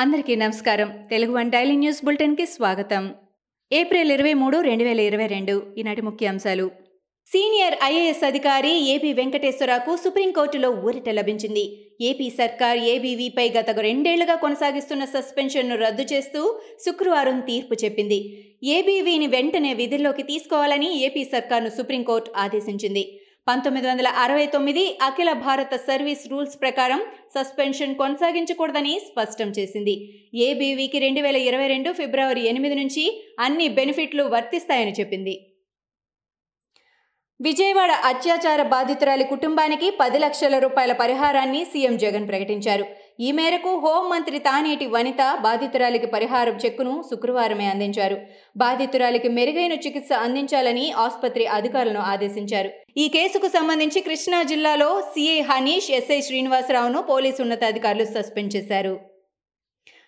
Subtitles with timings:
[0.00, 0.92] అందరికీ నమస్కారం.
[1.10, 3.14] Telugu one daily news బులెటిన్కి స్వాగతం.
[3.72, 5.62] ఏప్రిల్ ఇరవై మూడు రెండు వేల ఇరవై రెండు.
[5.78, 6.70] ఈనాటి ముఖ్యాంశాలు.
[7.26, 11.94] సీనియర్ ఐఏఎస్ అధికారి ఏపీ వెంకటేశ్వరకు సుప్రీంకోర్టులో ఊరట లభించింది.
[12.00, 18.48] ఏపీ సర్కార్ ఏబీవీపై గత రెండేళ్ళుగా కొనసాగిస్తున్న సస్పెన్షన్ను రద్దు చేస్తూ శుక్రవారం తీర్పు చెప్పింది.
[18.64, 23.19] ఏబీవీని వెంటనే విధుల్లోకి తీసుకోవాలని ఏపీ సర్కార్ను సుప్రీంకోర్టు ఆదేశించింది.
[23.46, 27.00] పంతొమ్మిది వందల అరవై తొమ్మిది అఖిల భారత సర్వీస్ రూల్స్ ప్రకారం
[27.34, 29.94] సస్పెన్షన్ కొనసాగించకూడదని స్పష్టం చేసింది.
[30.48, 33.04] ఏబీవీకి రెండు వేల ఇరవై రెండు ఫిబ్రవరి ఎనిమిది నుంచి
[33.38, 35.34] అన్ని బెనిఫిట్లు వర్తిస్తాయని చెప్పింది.
[37.40, 42.86] విజయవాడ అత్యాచార బాధితురాలి కుటుంబానికి పది లక్షల రూపాయల పరిహారాన్ని సీఎం జగన్ ప్రకటించారు.
[43.20, 48.16] ఈ మేరకు హోంమంత్రి తానేటి వనిత బాధితురాలికి పరిహారం చెక్కును శుక్రవారమే అందించారు.
[48.56, 52.70] బాధితురాలికి మెరుగైన చికిత్స అందించాలని ఆసుపత్రి అధికారులను ఆదేశించారు.
[52.96, 59.09] ఈ కేసుకు సంబంధించి కృష్ణా జిల్లాలో సీఐ హనీష్ ఎస్ఐ శ్రీనివాసరావును పోలీసు ఉన్నతాధికారులు సస్పెండ్ చేశారు.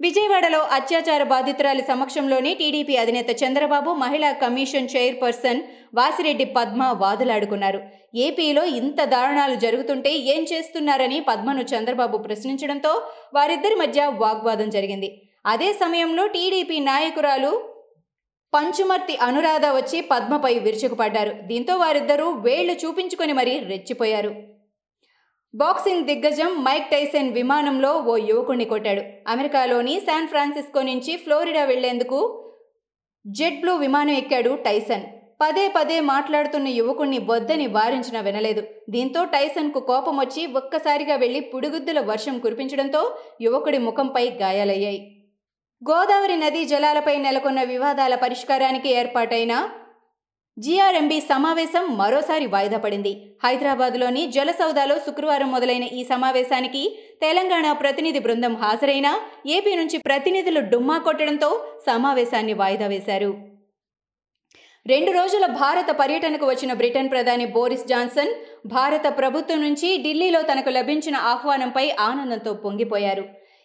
[0.00, 5.60] విజయవాడలో అత్యాచార బాధితురాలి సమక్షంలోనే టీడీపీ అధినేత చంద్రబాబు మహిళా కమిషన్ చైర్పర్సన్
[5.98, 7.80] వాసిరెడ్డి పద్మ వాదులాడుకున్నారు.
[8.24, 12.92] ఏపీలో ఇంత దారుణాలు జరుగుతుంటే ఏం చేస్తున్నారని పద్మను చంద్రబాబు ప్రశ్నించడంతో
[13.34, 15.10] వారిద్దరి మధ్య వాగ్వాదం జరిగింది.
[15.52, 17.52] అదే సమయంలో టీడీపీ నాయకురాలు
[18.52, 21.32] పంచుమర్తి అనురాధ వచ్చి పద్మపై విరుచుకుపడ్డారు.
[21.50, 24.32] దీంతో వారిద్దరూ వేళ్ళు చూపించుకొని మరీ రెచ్చిపోయారు.
[25.60, 29.02] బాక్సింగ్ దిగ్గజం మైక్ టైసన్ విమానంలో ఓ యువకుణ్ణి కొట్టాడు.
[29.32, 32.18] అమెరికాలోని శాన్ ఫ్రాన్సిస్కో నుంచి ఫ్లోరిడా వెళ్ళేందుకు
[33.24, 35.04] జెట్ బ్లూ విమానం ఎక్కాడు టైసన్.
[35.42, 38.62] పదే పదే మాట్లాడుతున్న యువకుణ్ణి వద్దని వారించిన వినలేదు.
[38.90, 43.02] దీంతో టైసన్కు కోపం వచ్చి ఒక్కసారిగా వెళ్ళి పుడిగుద్దుల వర్షం కురిపించడంతో
[43.46, 45.00] యువకుడి ముఖంపై గాయాలయ్యాయి.
[45.82, 49.54] గోదావరి నదీ జలాలపై నెలకొన్న వివాదాల పరిష్కారానికి ఏర్పాటైన
[50.56, 53.12] జీఆర్ఎంబీ సమావేశం మరోసారి వాయిదా పడింది.
[53.44, 56.82] హైదరాబాద్లోని జలసౌదాలో శుక్రవారం మొదలైన ఈ సమావేశానికి
[57.22, 59.12] తెలంగాణ ప్రతినిధి బృందం హాజరైనా
[59.46, 61.50] ఏపీ నుంచి ప్రతినిధులు డుమ్మా కొట్టడంతో
[61.86, 63.32] సమావేశాన్ని వాయిదా వేశారు.
[64.86, 68.32] రెండు రోజుల భారత పర్యటనకు వచ్చిన బ్రిటన్ ప్రధాని బోరిస్ జాన్సన్
[68.66, 73.24] భారత ప్రభుత్వం నుంచి ఢిల్లీలో తనకు లభించిన ఆహ్వానంపై ఆనందంతో పొంగిపోయారు.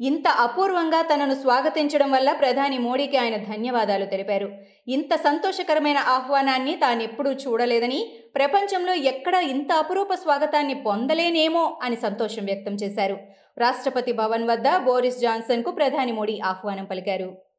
[0.00, 4.52] ఇంత అపూర్వంగా తనను స్వాగతించడం వల్ల ప్రధాని మోడీకి ఆయన ధన్యవాదాలు తెలిపారు.
[4.88, 13.18] ఇంత సంతోషకరమైన ఆహ్వానాన్ని తానెప్పుడూ చూడలేదని ప్రపంచంలో ఎక్కడా ఇంత అపురూప స్వాగతాన్ని పొందలేనేమో అని సంతోషం వ్యక్తం చేశారు.
[13.58, 17.49] రాష్ట్రపతి భవన్ వద్ద బోరిస్ జాన్సన్కు ప్రధాని మోడీ ఆహ్వానం పలికారు.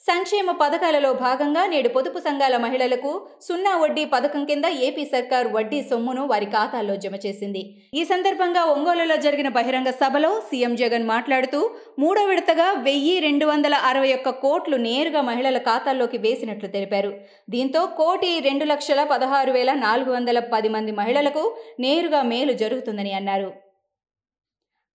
[0.00, 3.12] సంక్షేమ పథకాలలో భాగంగా నేడు పొదుపు సంఘాల మహిళలకు
[3.46, 7.62] సున్నా వడ్డీ పథకం కింద ఏపీ సర్కార్ వడ్డీ సొమ్మును వారి ఖాతాల్లో జమ చేసింది.
[7.98, 11.60] ఈ సందర్భంగా ఒంగోలులో జరిగిన బహిరంగ సభలో సీఎం జగన్ మాట్లాడుతూ
[12.04, 17.12] మూడో విడతగా వెయ్యి రెండు వందల అరవై ఒక్క కోట్లు నేరుగా మహిళల ఖాతాల్లోకి వేసినట్లు తెలిపారు.
[17.50, 21.44] దీంతో కోటి రెండు లక్షల పదహారు వేల నాలుగు వందల పది మంది మహిళలకు
[21.86, 23.50] నేరుగా మేలు జరుగుతుందని అన్నారు.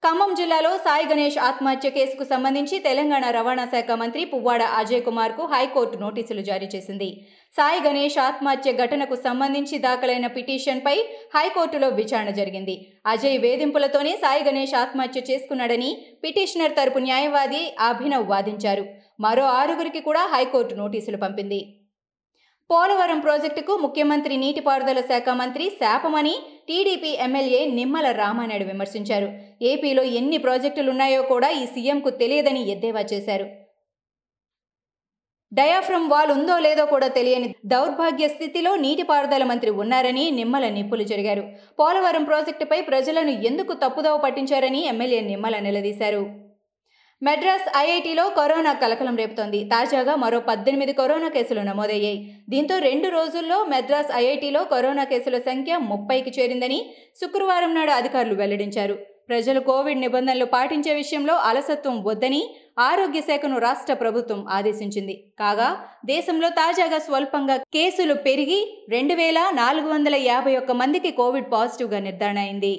[0.04, 5.98] ఖమ్మం జిల్లాలో సాయి గణేష్ ఆత్మహత్య కేసుకు సంబంధించి తెలంగాణ రవాణా శాఖ మంత్రి పువ్వాడ అజయ్ కుమార్కు హైకోర్టు
[6.04, 7.10] నోటీసులు జారీ చేసింది.
[7.58, 10.96] సాయి గణేష్ ఆత్మహత్య ఘటనకు సంబంధించి దాఖలైన పిటిషన్పై
[11.36, 12.76] హైకోర్టులో విచారణ జరిగింది.
[13.14, 15.92] అజయ్ వేధింపులతోనే సాయి గణేష్ ఆత్మహత్య చేసుకున్నాడని
[16.24, 18.86] పిటిషనర్ తరపు న్యాయవాది అభినవ్ వాదించారు.
[19.28, 21.62] మరో ఆరుగురికి కూడా హైకోర్టు నోటీసులు పంపింది.
[22.70, 26.36] పోలవరం ప్రాజెక్టుకు ముఖ్యమంత్రి నీటిపారుదల శాఖ మంత్రి శాపమని
[26.72, 29.28] టీడీపీ ఎమ్మెల్యే నిమ్మల రామానాయుడు విమర్శించారు.
[29.70, 33.46] ఏపీలో ఎన్ని ప్రాజెక్టులున్నాయో కూడా ఈ సీఎంకు తెలియదని ఎద్దేవా చేశారు.
[35.52, 41.44] డయాఫ్రమ్ వాల్ ఉందో లేదో కూడా తెలియని దౌర్భాగ్య స్థితిలో నీటిపారుదల మంత్రి ఉన్నారని నిమ్మల నిప్పులు జరిగారు.
[41.80, 46.24] పోలవరం ప్రాజెక్టుపై ప్రజలను ఎందుకు తప్పుదోవ పట్టించారని ఎమ్మెల్యే నిమ్మల నిలదీశారు.
[47.24, 49.58] మెడ్రాస్ ఐఐటీలో కరోనా కలకలం రేపుతోంది.
[49.64, 52.18] తాజాగా మరో పద్దెనిమిది కరోనా కేసులు నమోదయ్యాయి.
[52.50, 56.80] దీంతో రెండు రోజుల్లో మెడ్రాస్ ఐఐటీలో కరోనా కేసుల సంఖ్య ముప్పైకి చేరిందని
[57.22, 58.96] శుక్రవారం నాడు అధికారులు వెల్లడించారు.
[59.30, 62.42] ప్రజలు కోవిడ్ నిబంధనలు పాటించే విషయంలో అలసత్వం వద్దని
[62.80, 65.16] ఆరోగ్య శాఖను రాష్ట్ర ప్రభుత్వం ఆదేశించింది.
[65.40, 65.70] కాగా
[66.06, 68.60] దేశంలో తాజాగా స్వల్పంగా కేసులు పెరిగి
[68.90, 72.74] రెండు వేల నాలుగు వందల యాభై ఒక్క మందికి కోవిడ్ పాజిటివ్గా నిర్ధారణ అయింది.